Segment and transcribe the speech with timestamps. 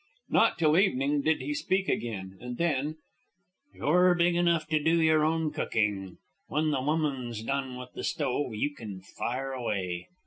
[0.29, 2.97] Not till evening did he speak again, and then,
[3.71, 6.17] "You're big enough to do your own cooking.
[6.47, 10.07] When the woman's done with the stove you can fire away."